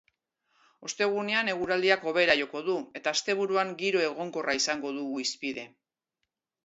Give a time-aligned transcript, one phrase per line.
[0.87, 5.67] Ostegunean eguraldiak hobera joko du eta asteburuan giro egonkorra izango dugu hizpide.